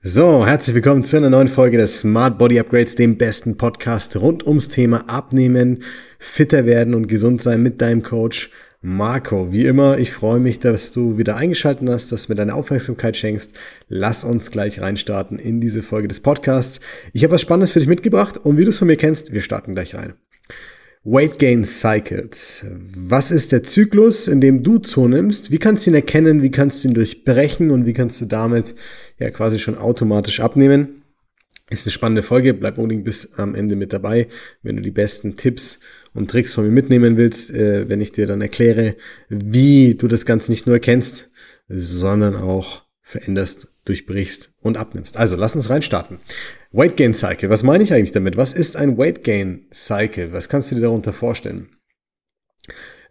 [0.00, 4.46] So, herzlich willkommen zu einer neuen Folge des Smart Body Upgrades, dem besten Podcast rund
[4.46, 5.82] ums Thema Abnehmen,
[6.20, 9.50] fitter werden und gesund sein mit deinem Coach Marco.
[9.50, 13.16] Wie immer, ich freue mich, dass du wieder eingeschaltet hast, dass du mir deine Aufmerksamkeit
[13.16, 13.54] schenkst.
[13.88, 16.78] Lass uns gleich reinstarten in diese Folge des Podcasts.
[17.12, 19.40] Ich habe was Spannendes für dich mitgebracht und wie du es von mir kennst, wir
[19.40, 20.14] starten gleich rein.
[21.04, 22.66] Weight Gain Cycles.
[22.94, 25.50] Was ist der Zyklus, in dem du zunimmst?
[25.50, 26.42] Wie kannst du ihn erkennen?
[26.42, 27.70] Wie kannst du ihn durchbrechen?
[27.70, 28.74] Und wie kannst du damit
[29.18, 31.02] ja quasi schon automatisch abnehmen?
[31.70, 32.52] Ist eine spannende Folge.
[32.54, 34.26] Bleib unbedingt bis am Ende mit dabei,
[34.62, 35.80] wenn du die besten Tipps
[36.14, 38.96] und Tricks von mir mitnehmen willst, äh, wenn ich dir dann erkläre,
[39.28, 41.30] wie du das Ganze nicht nur erkennst,
[41.68, 45.16] sondern auch veränderst, durchbrichst und abnimmst.
[45.16, 46.18] Also lass uns reinstarten.
[46.70, 47.50] Weight Gain Cycle.
[47.50, 48.36] Was meine ich eigentlich damit?
[48.36, 50.32] Was ist ein Weight Gain Cycle?
[50.32, 51.70] Was kannst du dir darunter vorstellen?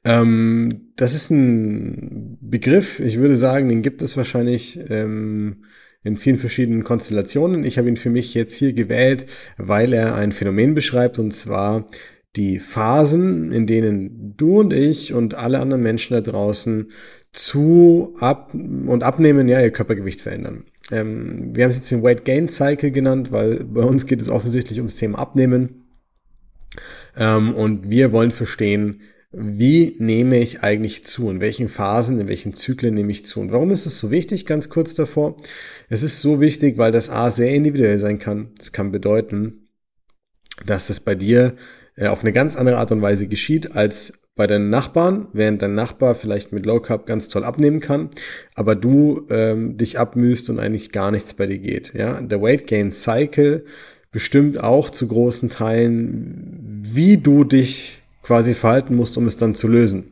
[0.04, 5.66] Ähm, das ist ein Begriff, ich würde sagen, den gibt es wahrscheinlich ähm,
[6.04, 7.64] in vielen verschiedenen Konstellationen.
[7.64, 9.26] Ich habe ihn für mich jetzt hier gewählt,
[9.58, 11.88] weil er ein Phänomen beschreibt und zwar
[12.36, 16.92] die Phasen, in denen du und ich und alle anderen Menschen da draußen
[17.32, 20.66] zu ab und abnehmen, ja, ihr Körpergewicht verändern.
[20.92, 24.30] Ähm, wir haben es jetzt den Weight Gain Cycle genannt, weil bei uns geht es
[24.30, 25.88] offensichtlich ums Thema Abnehmen.
[27.16, 31.30] Ähm, und wir wollen verstehen, wie nehme ich eigentlich zu?
[31.30, 33.42] In welchen Phasen, in welchen Zyklen nehme ich zu?
[33.42, 34.46] Und warum ist es so wichtig?
[34.46, 35.36] Ganz kurz davor.
[35.90, 38.52] Es ist so wichtig, weil das A sehr individuell sein kann.
[38.58, 39.68] Das kann bedeuten,
[40.66, 41.56] dass das bei dir
[41.96, 45.76] äh, auf eine ganz andere Art und Weise geschieht als bei deinen Nachbarn, während dein
[45.76, 48.10] Nachbar vielleicht mit Low Carb ganz toll abnehmen kann,
[48.56, 51.94] aber du ähm, dich abmühst und eigentlich gar nichts bei dir geht.
[51.94, 53.66] Ja, der Weight Gain Cycle
[54.12, 59.68] bestimmt auch zu großen Teilen, wie du dich quasi verhalten musst, um es dann zu
[59.68, 60.12] lösen.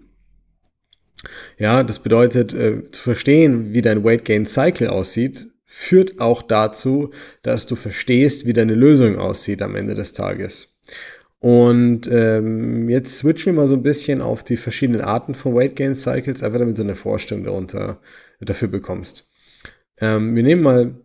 [1.57, 7.11] Ja, das bedeutet, äh, zu verstehen, wie dein Weight Gain Cycle aussieht, führt auch dazu,
[7.41, 10.74] dass du verstehst, wie deine Lösung aussieht am Ende des Tages.
[11.45, 15.75] Und ähm, jetzt switchen wir mal so ein bisschen auf die verschiedenen Arten von Weight
[15.75, 17.99] Gain Cycles, einfach damit du eine Vorstellung darunter
[18.41, 19.29] dafür bekommst.
[20.01, 20.95] Ähm, wir nehmen mal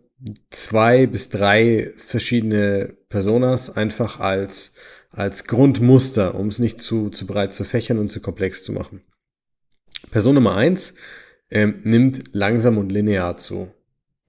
[0.49, 4.73] zwei bis drei verschiedene Personas einfach als,
[5.11, 9.03] als Grundmuster, um es nicht zu, zu breit zu fächern und zu komplex zu machen.
[10.09, 10.95] Person Nummer eins
[11.51, 13.71] ähm, nimmt langsam und linear zu.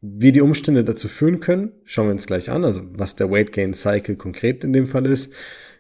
[0.03, 3.53] Wie die Umstände dazu führen können, schauen wir uns gleich an, also was der Weight
[3.53, 5.33] Gain Cycle konkret in dem Fall ist.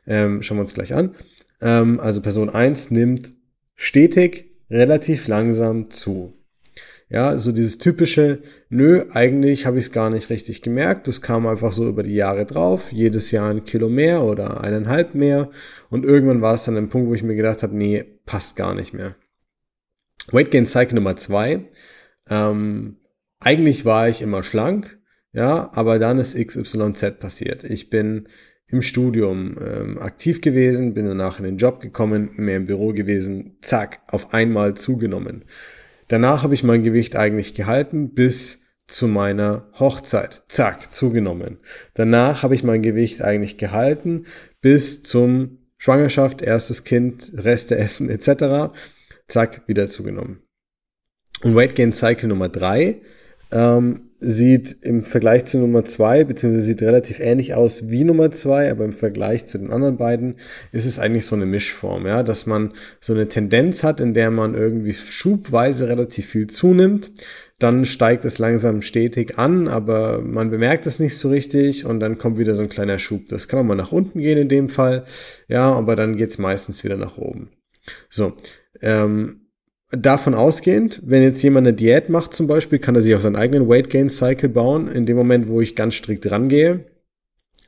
[0.07, 1.15] Ähm, schauen wir uns gleich an.
[1.61, 3.33] Ähm, also Person 1 nimmt
[3.75, 6.35] stetig relativ langsam zu.
[7.09, 11.07] Ja, so dieses typische, nö, eigentlich habe ich es gar nicht richtig gemerkt.
[11.09, 12.91] Das kam einfach so über die Jahre drauf.
[12.91, 15.51] Jedes Jahr ein Kilo mehr oder eineinhalb mehr.
[15.91, 18.75] Und irgendwann war es dann ein Punkt, wo ich mir gedacht habe, nee, passt gar
[18.75, 19.15] nicht mehr.
[20.31, 21.67] Weight Gain Cycle Nummer zwei.
[22.31, 22.97] Ähm,
[23.41, 24.99] eigentlich war ich immer schlank,
[25.33, 27.65] ja, aber dann ist XYZ passiert.
[27.65, 28.29] Ich bin
[28.73, 33.59] im Studium ähm, aktiv gewesen, bin danach in den Job gekommen, mehr im Büro gewesen,
[33.61, 35.45] zack, auf einmal zugenommen.
[36.09, 41.59] Danach habe ich mein Gewicht eigentlich gehalten bis zu meiner Hochzeit, zack, zugenommen.
[41.95, 44.25] Danach habe ich mein Gewicht eigentlich gehalten
[44.61, 48.73] bis zum Schwangerschaft, erstes Kind, Reste essen etc.
[49.29, 50.43] Zack, wieder zugenommen.
[51.43, 53.03] Und Weight Gain Cycle Nummer drei
[53.51, 58.71] ähm, sieht im Vergleich zu Nummer zwei beziehungsweise sieht relativ ähnlich aus wie Nummer zwei
[58.71, 60.37] aber im Vergleich zu den anderen beiden
[60.73, 64.31] ist es eigentlich so eine Mischform, ja, dass man so eine Tendenz hat, in der
[64.31, 67.11] man irgendwie schubweise relativ viel zunimmt,
[67.59, 72.19] dann steigt es langsam stetig an, aber man bemerkt es nicht so richtig und dann
[72.19, 73.29] kommt wieder so ein kleiner Schub.
[73.29, 75.05] Das kann auch mal nach unten gehen in dem Fall,
[75.49, 77.51] ja, aber dann geht's meistens wieder nach oben.
[78.09, 78.35] So,
[78.81, 79.42] ähm,
[79.93, 83.37] davon ausgehend, wenn jetzt jemand eine Diät macht zum Beispiel, kann er sich auch seinen
[83.37, 84.89] eigenen Weight Gain Cycle bauen.
[84.89, 86.87] In dem Moment, wo ich ganz strikt rangehe,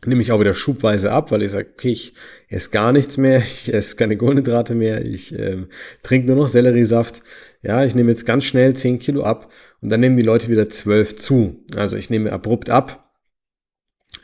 [0.07, 2.15] nehme ich auch wieder schubweise ab, weil ich sage, okay, ich
[2.49, 5.67] esse gar nichts mehr, ich esse keine Kohlenhydrate mehr, ich äh,
[6.03, 7.23] trinke nur noch Selleriesaft.
[7.63, 10.69] Ja, ich nehme jetzt ganz schnell 10 Kilo ab und dann nehmen die Leute wieder
[10.69, 11.65] 12 zu.
[11.77, 13.04] Also ich nehme abrupt ab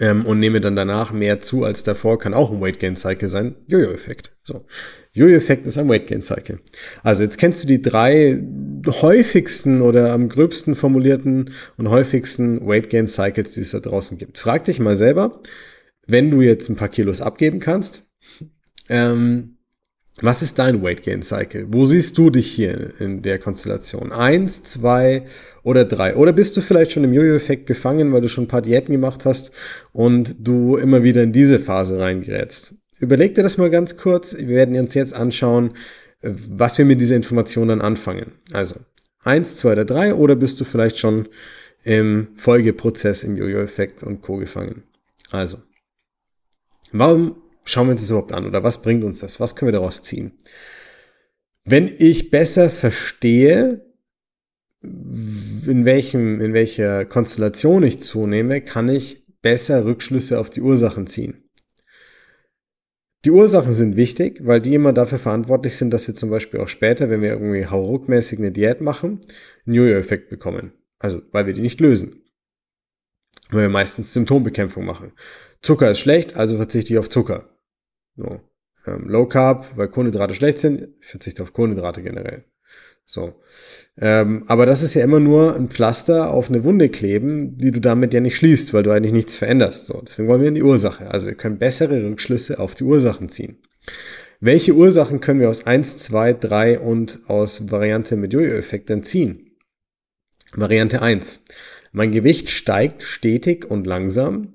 [0.00, 3.29] ähm, und nehme dann danach mehr zu als davor, kann auch ein Weight Gain Cycle
[3.29, 3.55] sein.
[3.69, 4.32] Jojo-Effekt.
[4.43, 4.64] So.
[5.12, 6.61] Jojo-Effekt ist ein Weight Gain Cycle.
[7.02, 8.43] Also jetzt kennst du die drei
[8.87, 14.38] häufigsten oder am gröbsten formulierten und häufigsten Weight Gain Cycles, die es da draußen gibt.
[14.38, 15.41] Frag dich mal selber,
[16.06, 18.08] wenn du jetzt ein paar Kilos abgeben kannst,
[18.88, 19.58] ähm,
[20.22, 21.67] was ist dein Weight Gain Cycle?
[21.70, 24.12] Wo siehst du dich hier in der Konstellation?
[24.12, 25.25] Eins, zwei
[25.62, 26.14] oder drei?
[26.14, 29.25] Oder bist du vielleicht schon im Jojo-Effekt gefangen, weil du schon ein paar Diäten gemacht
[29.25, 29.50] hast
[29.93, 32.75] und du immer wieder in diese Phase reingerätst?
[32.99, 34.37] Überleg dir das mal ganz kurz.
[34.37, 35.72] Wir werden uns jetzt anschauen,
[36.22, 38.32] was wir mit dieser Information dann anfangen.
[38.52, 38.76] Also
[39.22, 41.28] eins, zwei oder drei oder bist du vielleicht schon
[41.84, 44.37] im Folgeprozess im Jojo-Effekt und Co.
[44.37, 44.82] gefangen.
[45.31, 45.58] Also,
[46.93, 49.40] warum schauen wir uns das überhaupt an oder was bringt uns das?
[49.40, 50.32] Was können wir daraus ziehen?
[51.64, 53.84] Wenn ich besser verstehe,
[54.82, 61.44] in welchem, in welcher Konstellation ich zunehme, kann ich besser Rückschlüsse auf die Ursachen ziehen.
[63.26, 66.68] Die Ursachen sind wichtig, weil die immer dafür verantwortlich sind, dass wir zum Beispiel auch
[66.68, 69.20] später, wenn wir irgendwie hauruckmäßig eine Diät machen,
[69.66, 70.72] einen Jojo-Effekt bekommen.
[70.98, 72.22] Also, weil wir die nicht lösen.
[73.50, 75.12] Weil wir meistens Symptombekämpfung machen.
[75.60, 77.50] Zucker ist schlecht, also verzichte ich auf Zucker.
[78.16, 78.40] So.
[78.86, 82.44] Ähm, Low Carb, weil Kohlenhydrate schlecht sind, verzichte auf Kohlenhydrate generell.
[83.04, 83.34] So.
[83.98, 87.80] Ähm, aber das ist ja immer nur ein Pflaster auf eine Wunde kleben, die du
[87.80, 89.86] damit ja nicht schließt, weil du eigentlich nichts veränderst.
[89.86, 90.00] So.
[90.06, 91.10] Deswegen wollen wir in die Ursache.
[91.10, 93.58] Also wir können bessere Rückschlüsse auf die Ursachen ziehen.
[94.38, 99.50] Welche Ursachen können wir aus 1, 2, 3 und aus Variante mit Jojo-Effekt denn ziehen?
[100.54, 101.44] Variante 1.
[101.92, 104.54] Mein Gewicht steigt stetig und langsam.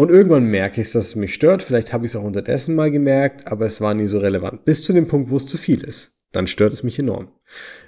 [0.00, 1.62] Und irgendwann merke ich, dass es mich stört.
[1.62, 4.64] Vielleicht habe ich es auch unterdessen mal gemerkt, aber es war nie so relevant.
[4.64, 7.28] Bis zu dem Punkt, wo es zu viel ist dann stört es mich enorm.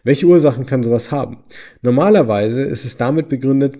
[0.04, 1.44] Welche Ursachen kann sowas haben?
[1.80, 3.76] Normalerweise ist es damit begründet,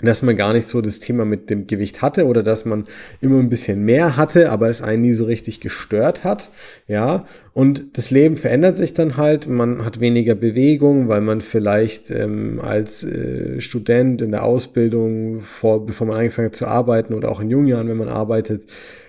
[0.00, 2.86] dass man gar nicht so das Thema mit dem Gewicht hatte oder dass man
[3.20, 6.50] immer ein bisschen mehr hatte, aber es einen nie so richtig gestört hat,
[6.88, 7.24] ja.
[7.52, 12.58] Und das Leben verändert sich dann halt, man hat weniger Bewegung, weil man vielleicht ähm,
[12.60, 17.40] als äh, Student in der Ausbildung, vor, bevor man angefangen hat zu arbeiten oder auch
[17.40, 18.64] in jungen Jahren, wenn man arbeitet,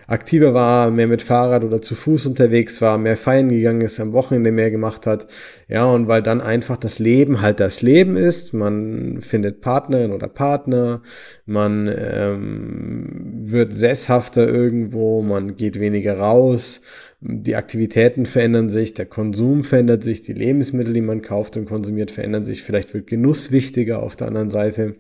[0.08, 4.14] aktiver war, mehr mit Fahrrad oder zu Fuß unterwegs war, mehr feiern gegangen ist, am
[4.14, 5.28] Wochenende mehr gemacht hat.
[5.68, 10.28] Ja, und weil dann einfach das Leben halt das Leben ist, man findet Partnerin oder
[10.28, 11.02] Partner,
[11.46, 16.82] man ähm, wird sesshafter irgendwo, man geht weniger raus,
[17.26, 22.12] die Aktivitäten verändern sich, der Konsum verändert sich, die Lebensmittel, die man kauft und konsumiert,
[22.12, 24.96] verändern sich, vielleicht wird Genuss wichtiger auf der anderen Seite.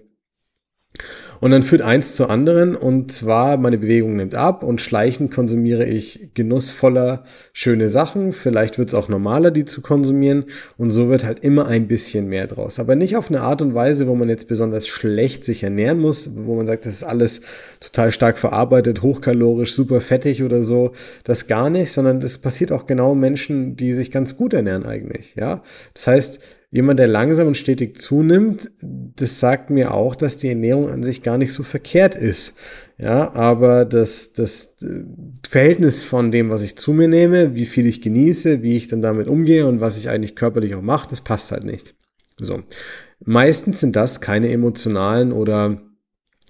[1.40, 5.86] Und dann führt eins zu anderen und zwar meine Bewegung nimmt ab und schleichend konsumiere
[5.86, 8.34] ich genussvoller schöne Sachen.
[8.34, 10.46] Vielleicht wird es auch normaler, die zu konsumieren
[10.78, 12.80] und so wird halt immer ein bisschen mehr draus.
[12.80, 16.32] Aber nicht auf eine Art und Weise, wo man jetzt besonders schlecht sich ernähren muss,
[16.36, 17.42] wo man sagt, das ist alles
[17.80, 20.92] total stark verarbeitet, hochkalorisch, super fettig oder so.
[21.24, 25.36] Das gar nicht, sondern das passiert auch genau Menschen, die sich ganz gut ernähren eigentlich.
[25.36, 25.62] Ja,
[25.94, 26.40] das heißt,
[26.74, 31.22] jemand, der langsam und stetig zunimmt, das sagt mir auch, dass die Ernährung an sich
[31.22, 32.58] gar nicht so verkehrt ist.
[32.98, 35.04] Ja, aber das, das äh,
[35.48, 39.04] Verhältnis von dem, was ich zu mir nehme, wie viel ich genieße, wie ich dann
[39.04, 41.94] damit umgehe und was ich eigentlich körperlich auch mache, das passt halt nicht.
[42.40, 42.64] So.
[43.20, 45.80] Meistens sind das keine emotionalen oder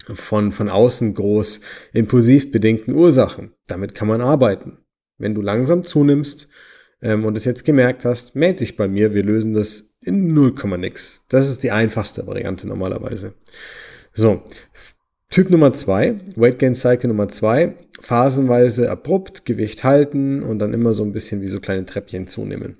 [0.06, 1.60] von, von außen groß
[1.92, 3.52] impulsiv bedingten Ursachen.
[3.68, 4.78] Damit kann man arbeiten.
[5.18, 6.48] Wenn du langsam zunimmst,
[7.04, 11.26] ähm, und es jetzt gemerkt hast, melde dich bei mir, wir lösen das 0, nix.
[11.30, 13.34] Das ist die einfachste Variante normalerweise.
[14.14, 14.44] So,
[15.30, 20.94] Typ Nummer zwei, Weight Gain Cycle Nummer zwei, phasenweise abrupt, Gewicht halten und dann immer
[20.94, 22.78] so ein bisschen wie so kleine Treppchen zunehmen.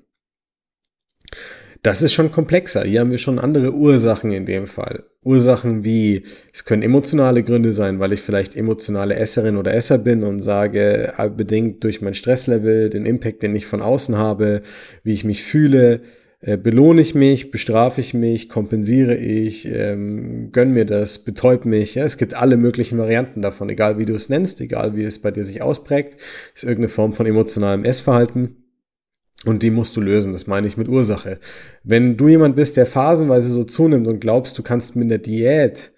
[1.82, 2.84] Das ist schon komplexer.
[2.84, 5.02] Hier haben wir schon andere Ursachen in dem Fall.
[5.22, 6.22] Ursachen wie,
[6.52, 11.12] es können emotionale Gründe sein, weil ich vielleicht emotionale Esserin oder Esser bin und sage,
[11.18, 14.62] äh, bedingt durch mein Stresslevel, den Impact, den ich von außen habe,
[15.02, 16.02] wie ich mich fühle,
[16.46, 21.94] äh, belohne ich mich, bestrafe ich mich, kompensiere ich, ähm, gönn mir das, betäub mich.
[21.94, 25.22] Ja, es gibt alle möglichen Varianten davon, egal wie du es nennst, egal wie es
[25.22, 26.18] bei dir sich ausprägt,
[26.54, 28.56] ist irgendeine Form von emotionalem Essverhalten.
[29.46, 31.38] Und die musst du lösen, das meine ich mit Ursache.
[31.82, 35.92] Wenn du jemand bist, der phasenweise so zunimmt und glaubst, du kannst mit der Diät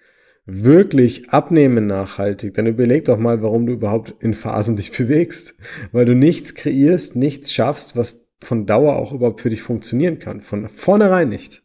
[0.45, 5.55] wirklich abnehmen nachhaltig, dann überleg doch mal, warum du überhaupt in Phasen dich bewegst.
[5.91, 10.41] Weil du nichts kreierst, nichts schaffst, was von Dauer auch überhaupt für dich funktionieren kann.
[10.41, 11.63] Von vornherein nicht.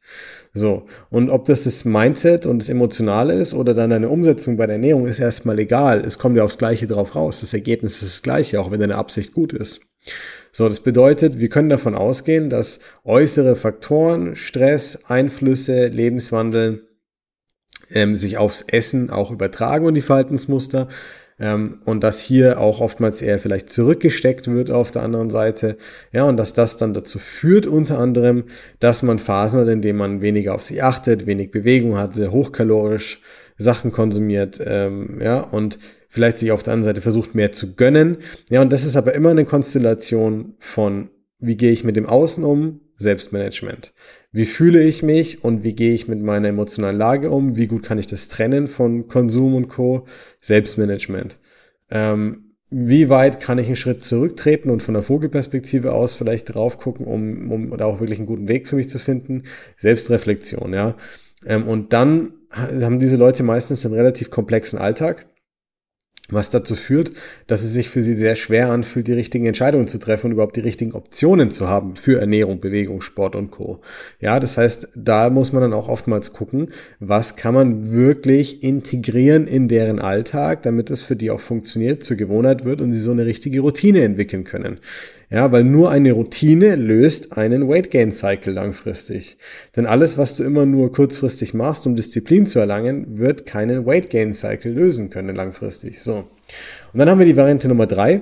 [0.55, 0.87] So.
[1.11, 4.77] Und ob das das Mindset und das Emotionale ist oder dann deine Umsetzung bei der
[4.77, 6.01] Ernährung ist erstmal egal.
[6.01, 7.41] Es kommt ja aufs Gleiche drauf raus.
[7.41, 9.81] Das Ergebnis ist das Gleiche, auch wenn deine Absicht gut ist.
[10.51, 16.89] So, das bedeutet, wir können davon ausgehen, dass äußere Faktoren, Stress, Einflüsse, Lebenswandel
[17.91, 20.89] ähm, sich aufs Essen auch übertragen und die Verhaltensmuster
[21.39, 25.77] ähm, und dass hier auch oftmals eher vielleicht zurückgesteckt wird auf der anderen Seite.
[26.13, 28.45] Ja, und dass das dann dazu führt unter anderem,
[28.81, 32.33] dass man Phasen hat, in denen man weniger auf sich achtet, wenig Bewegung hat, sehr
[32.33, 33.21] hochkalorisch
[33.59, 38.19] Sachen konsumiert, ähm, ja, und vielleicht sich auf der anderen Seite versucht, mehr zu gönnen.
[38.51, 41.09] Ja, und das ist aber immer eine Konstellation von,
[41.39, 42.82] wie gehe ich mit dem Außen um?
[42.97, 43.93] Selbstmanagement.
[44.31, 47.57] Wie fühle ich mich und wie gehe ich mit meiner emotionalen Lage um?
[47.57, 50.07] Wie gut kann ich das trennen von Konsum und Co?
[50.41, 51.39] Selbstmanagement.
[51.91, 56.79] Ähm, wie weit kann ich einen Schritt zurücktreten und von der Vogelperspektive aus vielleicht drauf
[56.79, 59.43] gucken, um, um da auch wirklich einen guten Weg für mich zu finden?
[59.77, 60.97] Selbstreflexion, ja.
[61.45, 65.27] Ähm, und dann haben diese Leute meistens einen relativ komplexen Alltag
[66.31, 67.13] was dazu führt,
[67.47, 70.57] dass es sich für sie sehr schwer anfühlt, die richtigen Entscheidungen zu treffen und überhaupt
[70.57, 73.81] die richtigen Optionen zu haben für Ernährung, Bewegung, Sport und Co.
[74.21, 76.69] Ja, das heißt, da muss man dann auch oftmals gucken,
[77.01, 82.17] was kann man wirklich integrieren in deren Alltag, damit es für die auch funktioniert, zur
[82.17, 84.79] Gewohnheit wird und sie so eine richtige Routine entwickeln können.
[85.33, 89.39] Ja, weil nur eine Routine löst einen Weight Gain Cycle langfristig.
[89.75, 94.11] Denn alles, was du immer nur kurzfristig machst, um Disziplin zu erlangen, wird keinen Weight
[94.11, 96.03] Gain Cycle lösen können langfristig.
[96.03, 96.29] So.
[96.93, 98.21] Und dann haben wir die Variante Nummer drei.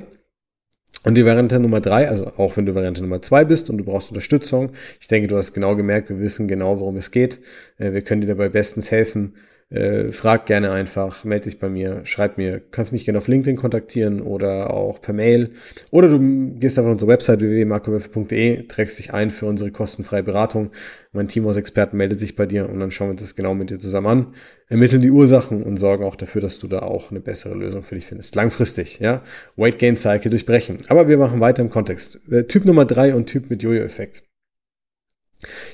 [1.03, 3.85] Und die Variante Nummer drei, also auch wenn du Variante Nummer zwei bist und du
[3.85, 7.41] brauchst Unterstützung, ich denke, du hast genau gemerkt, wir wissen genau, worum es geht.
[7.79, 9.35] Äh, wir können dir dabei bestens helfen,
[9.71, 13.57] äh, frag gerne einfach, melde dich bei mir, schreib mir, kannst mich gerne auf LinkedIn
[13.57, 15.51] kontaktieren oder auch per Mail.
[15.93, 20.71] Oder du gehst auf unsere Website www.markowölfe.de, trägst dich ein für unsere kostenfreie Beratung.
[21.13, 23.55] Mein Team aus Experten meldet sich bei dir und dann schauen wir uns das genau
[23.55, 24.35] mit dir zusammen an,
[24.69, 27.95] ermitteln die Ursachen und sorgen auch dafür, dass du da auch eine bessere Lösung für
[27.95, 28.35] dich findest.
[28.35, 29.23] Langfristig, ja.
[29.55, 30.79] Weight Gain Cycle durchbrechen.
[30.89, 32.21] Aber wir machen weiter im Kontext.
[32.29, 34.25] Äh, typ Nummer drei und Typ mit Jojo-Effekt.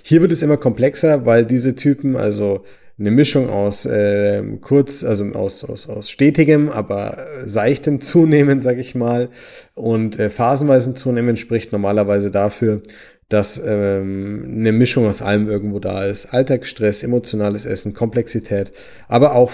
[0.03, 2.62] Hier wird es immer komplexer, weil diese Typen, also
[2.99, 8.95] eine Mischung aus äh, kurz, also aus, aus, aus stetigem, aber seichtem Zunehmen, sag ich
[8.95, 9.29] mal,
[9.75, 12.81] und äh, phasenweisen Zunehmen spricht normalerweise dafür,
[13.29, 16.26] dass ähm, eine Mischung aus allem irgendwo da ist.
[16.26, 18.73] Alltagsstress, emotionales Essen, Komplexität,
[19.09, 19.50] aber auch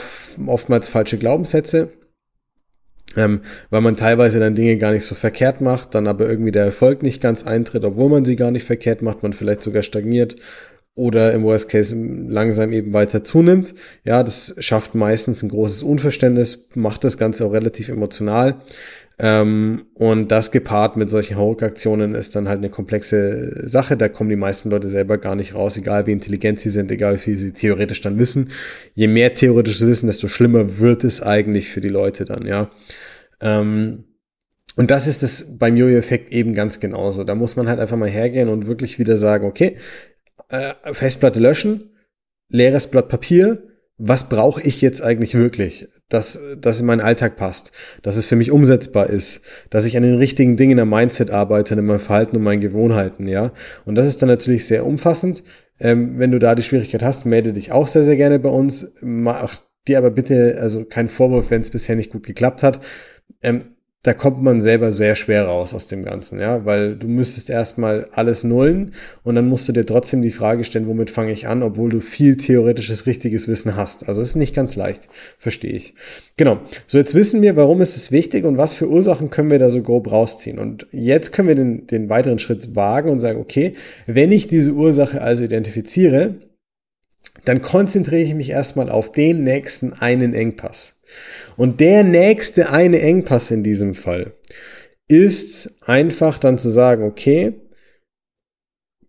[0.46, 1.88] oftmals falsche Glaubenssätze,
[3.16, 6.66] ähm, weil man teilweise dann Dinge gar nicht so verkehrt macht, dann aber irgendwie der
[6.66, 10.37] Erfolg nicht ganz eintritt, obwohl man sie gar nicht verkehrt macht, man vielleicht sogar stagniert
[10.94, 13.75] oder im Worst Case langsam eben weiter zunimmt.
[14.04, 18.56] Ja, das schafft meistens ein großes Unverständnis, macht das Ganze auch relativ emotional.
[19.18, 23.96] Ähm, und das gepaart mit solchen Hook-Aktionen ist dann halt eine komplexe Sache.
[23.96, 27.14] Da kommen die meisten Leute selber gar nicht raus, egal wie intelligent sie sind, egal
[27.14, 28.50] wie viel sie theoretisch dann wissen.
[28.94, 32.70] Je mehr theoretisches Wissen, desto schlimmer wird es eigentlich für die Leute dann, ja.
[33.40, 34.04] Ähm,
[34.75, 37.25] und das ist es beim Jojo-Effekt eben ganz genauso.
[37.25, 39.76] Da muss man halt einfach mal hergehen und wirklich wieder sagen, okay,
[40.52, 41.90] äh, Festplatte löschen,
[42.49, 43.62] leeres Blatt Papier,
[43.99, 48.37] was brauche ich jetzt eigentlich wirklich, dass das in meinen Alltag passt, dass es für
[48.37, 52.37] mich umsetzbar ist, dass ich an den richtigen Dingen am Mindset arbeite, in meinem Verhalten
[52.37, 53.52] und meinen Gewohnheiten, ja.
[53.85, 55.44] Und das ist dann natürlich sehr umfassend.
[55.78, 58.92] Ähm, wenn du da die Schwierigkeit hast, melde dich auch sehr, sehr gerne bei uns.
[59.02, 62.85] Mach dir aber bitte, also kein Vorwurf, wenn es bisher nicht gut geklappt hat.
[63.42, 63.71] Ähm,
[64.04, 68.09] da kommt man selber sehr schwer raus aus dem Ganzen, ja, weil du müsstest erstmal
[68.11, 71.62] alles nullen und dann musst du dir trotzdem die Frage stellen, womit fange ich an,
[71.62, 74.09] obwohl du viel theoretisches richtiges Wissen hast.
[74.09, 75.94] Also ist nicht ganz leicht, verstehe ich.
[76.37, 76.59] Genau.
[76.88, 79.71] So, jetzt wissen wir, warum ist es wichtig und was für Ursachen können wir da
[79.71, 80.59] so grob rausziehen.
[80.59, 83.75] Und jetzt können wir den, den weiteren Schritt wagen und sagen, okay,
[84.06, 86.35] wenn ich diese Ursache also identifiziere,
[87.44, 91.00] dann konzentriere ich mich erstmal auf den nächsten einen Engpass.
[91.56, 94.34] Und der nächste eine Engpass in diesem Fall
[95.08, 97.61] ist einfach dann zu sagen, okay,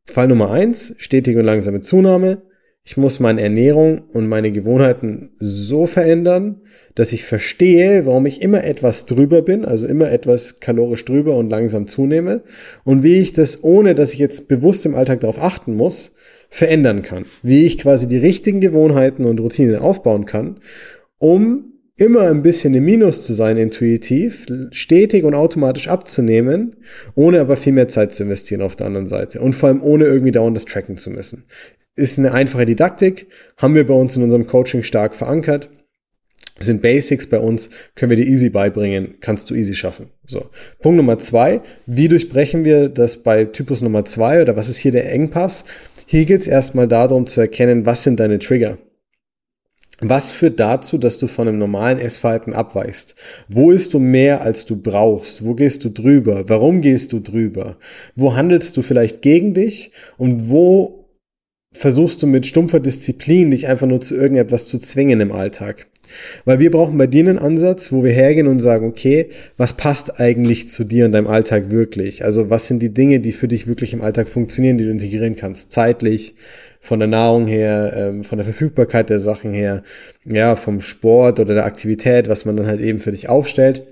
[0.06, 2.42] Fall Nummer eins, stetige und langsame Zunahme.
[2.86, 6.62] Ich muss meine Ernährung und meine Gewohnheiten so verändern,
[6.96, 11.50] dass ich verstehe, warum ich immer etwas drüber bin, also immer etwas kalorisch drüber und
[11.50, 12.44] langsam zunehme
[12.84, 16.14] und wie ich das, ohne dass ich jetzt bewusst im Alltag darauf achten muss,
[16.50, 17.26] verändern kann.
[17.42, 20.60] Wie ich quasi die richtigen Gewohnheiten und Routinen aufbauen kann,
[21.20, 26.76] um immer ein bisschen im Minus zu sein, intuitiv, stetig und automatisch abzunehmen,
[27.14, 30.06] ohne aber viel mehr Zeit zu investieren auf der anderen Seite und vor allem ohne
[30.06, 31.46] irgendwie dauernd das tracken zu müssen.
[31.96, 35.70] Ist eine einfache Didaktik, haben wir bei uns in unserem Coaching stark verankert,
[36.60, 40.10] sind Basics bei uns, können wir dir easy beibringen, kannst du easy schaffen.
[40.26, 40.50] So.
[40.82, 44.92] Punkt Nummer zwei, wie durchbrechen wir das bei Typus Nummer zwei oder was ist hier
[44.92, 45.66] der Engpass?
[46.06, 48.78] Hier geht es erstmal darum zu erkennen, was sind deine Trigger.
[50.06, 53.16] Was führt dazu, dass du von einem normalen Essverhalten abweichst?
[53.48, 55.46] Wo isst du mehr, als du brauchst?
[55.46, 56.44] Wo gehst du drüber?
[56.50, 57.78] Warum gehst du drüber?
[58.16, 59.92] Wo handelst du vielleicht gegen dich?
[60.18, 61.06] Und wo
[61.72, 65.88] versuchst du mit stumpfer Disziplin dich einfach nur zu irgendetwas zu zwingen im Alltag?
[66.46, 70.20] Weil wir brauchen bei dir einen Ansatz, wo wir hergehen und sagen, okay, was passt
[70.20, 72.24] eigentlich zu dir und deinem Alltag wirklich?
[72.24, 75.36] Also was sind die Dinge, die für dich wirklich im Alltag funktionieren, die du integrieren
[75.36, 75.72] kannst?
[75.72, 76.36] Zeitlich,
[76.84, 79.84] von der Nahrung her, ähm, von der Verfügbarkeit der Sachen her,
[80.26, 83.88] ja, vom Sport oder der Aktivität, was man dann halt eben für dich aufstellt.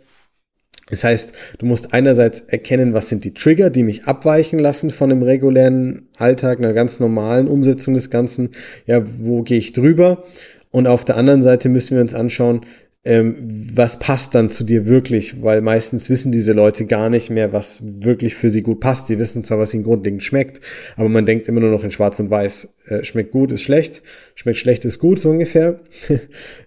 [0.90, 5.10] Das heißt, du musst einerseits erkennen, was sind die Trigger, die mich abweichen lassen von
[5.10, 8.50] dem regulären Alltag, einer ganz normalen Umsetzung des Ganzen.
[8.86, 10.26] Ja, wo gehe ich drüber?
[10.72, 12.66] Und auf der anderen Seite müssen wir uns anschauen,
[13.04, 17.52] ähm, was passt dann zu dir wirklich, weil meistens wissen diese Leute gar nicht mehr,
[17.52, 19.08] was wirklich für sie gut passt.
[19.08, 20.62] Sie wissen zwar, was ihnen grundlegend schmeckt,
[20.96, 22.76] aber man denkt immer nur noch in schwarz und weiß.
[22.88, 24.04] Äh, schmeckt gut ist schlecht,
[24.36, 25.80] schmeckt schlecht ist gut, so ungefähr.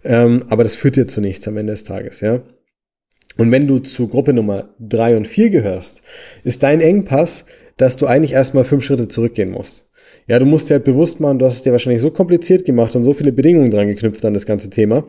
[0.05, 2.43] ähm, aber das führt dir zu nichts am Ende des Tages, ja.
[3.37, 6.03] Und wenn du zu Gruppe Nummer drei und vier gehörst,
[6.45, 7.45] ist dein Engpass,
[7.77, 9.84] dass du eigentlich erstmal fünf Schritte zurückgehen musst.
[10.27, 12.97] Ja, du musst dir halt bewusst machen, du hast es dir wahrscheinlich so kompliziert gemacht
[12.97, 15.05] und so viele Bedingungen dran geknüpft an das ganze Thema,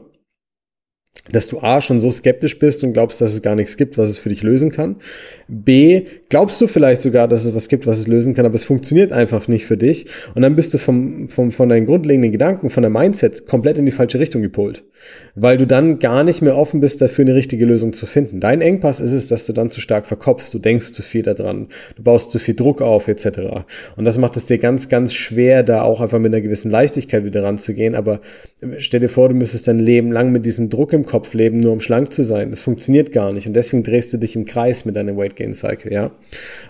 [1.31, 4.09] dass du A schon so skeptisch bist und glaubst, dass es gar nichts gibt, was
[4.09, 4.97] es für dich lösen kann.
[5.47, 8.63] B, glaubst du vielleicht sogar, dass es was gibt, was es lösen kann, aber es
[8.63, 10.05] funktioniert einfach nicht für dich.
[10.35, 13.85] Und dann bist du vom, vom, von deinen grundlegenden Gedanken, von der Mindset komplett in
[13.85, 14.83] die falsche Richtung gepolt.
[15.33, 18.39] Weil du dann gar nicht mehr offen bist, dafür eine richtige Lösung zu finden.
[18.39, 21.67] Dein Engpass ist es, dass du dann zu stark verkopfst, du denkst zu viel daran,
[21.95, 23.65] du baust zu viel Druck auf, etc.
[23.95, 27.25] Und das macht es dir ganz, ganz schwer, da auch einfach mit einer gewissen Leichtigkeit
[27.25, 27.95] wieder ranzugehen.
[27.95, 28.21] Aber
[28.77, 31.61] stell dir vor, du müsstest dein Leben lang mit diesem Druck im Kopf Kopf leben,
[31.61, 32.49] nur um schlank zu sein.
[32.49, 33.47] Das funktioniert gar nicht.
[33.47, 36.11] Und deswegen drehst du dich im Kreis mit deinem Weight Gain Cycle, ja.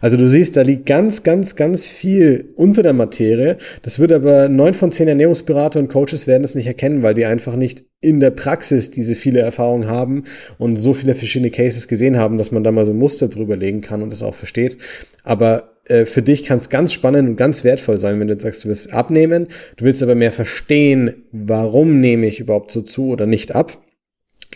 [0.02, 3.58] Also du siehst, da liegt ganz, ganz, ganz viel unter der Materie.
[3.82, 7.26] Das wird aber neun von zehn Ernährungsberater und Coaches werden es nicht erkennen, weil die
[7.26, 10.26] einfach nicht in der Praxis diese viele Erfahrungen haben
[10.60, 13.58] und so viele verschiedene Cases gesehen haben, dass man da mal so ein Muster drüber
[13.58, 14.78] legen kann und das auch versteht.
[15.24, 18.44] Aber äh, für dich kann es ganz spannend und ganz wertvoll sein, wenn du jetzt
[18.44, 19.48] sagst, du willst abnehmen,
[19.78, 23.80] du willst aber mehr verstehen, warum nehme ich überhaupt so zu oder nicht ab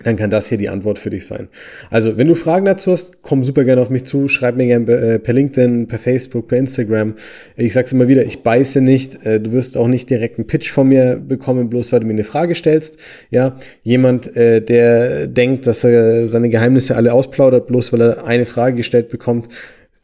[0.04, 1.50] dann kann das hier die Antwort für dich sein.
[1.90, 4.92] Also, wenn du Fragen dazu hast, komm super gerne auf mich zu, schreib mir gerne
[4.92, 7.16] äh, per LinkedIn, per Facebook, per Instagram.
[7.56, 10.72] Ich sag's immer wieder, ich beiße nicht, äh, du wirst auch nicht direkt einen Pitch
[10.72, 12.98] von mir bekommen, bloß weil du mir eine Frage stellst.
[13.30, 18.46] Ja, jemand, äh, der denkt, dass er seine Geheimnisse alle ausplaudert, bloß weil er eine
[18.46, 19.50] Frage gestellt bekommt,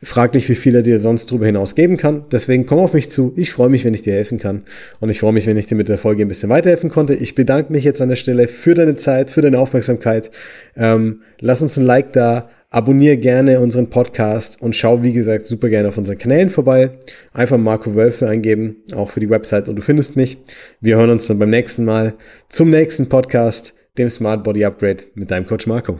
[0.01, 2.25] fraglich, wie viel er dir sonst darüber hinaus geben kann.
[2.31, 3.33] Deswegen komm auf mich zu.
[3.35, 4.63] Ich freue mich, wenn ich dir helfen kann.
[4.99, 7.13] Und ich freue mich, wenn ich dir mit der Folge ein bisschen weiterhelfen konnte.
[7.13, 10.31] Ich bedanke mich jetzt an der Stelle für deine Zeit, für deine Aufmerksamkeit.
[10.75, 12.49] Ähm, lass uns ein Like da.
[12.71, 16.89] Abonniere gerne unseren Podcast und schau, wie gesagt, super gerne auf unseren Kanälen vorbei.
[17.31, 20.39] Einfach Marco Wölfe eingeben, auch für die Website und du findest mich.
[20.81, 22.15] Wir hören uns dann beim nächsten Mal
[22.49, 25.99] zum nächsten Podcast, dem Smart Body Upgrade mit deinem Coach Marco.